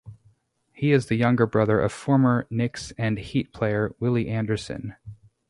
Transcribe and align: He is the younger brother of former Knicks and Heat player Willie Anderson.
He 0.73 0.93
is 0.93 1.05
the 1.09 1.15
younger 1.15 1.45
brother 1.45 1.79
of 1.79 1.91
former 1.91 2.47
Knicks 2.49 2.91
and 2.97 3.19
Heat 3.19 3.53
player 3.53 3.93
Willie 3.99 4.29
Anderson. 4.29 4.95